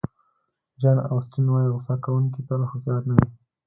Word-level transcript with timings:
جان 0.81 0.97
اوسټین 1.13 1.45
وایي 1.49 1.69
غوصه 1.73 1.95
کوونکي 2.03 2.41
تل 2.47 2.61
هوښیار 2.69 3.01
نه 3.09 3.13
وي. 3.17 3.27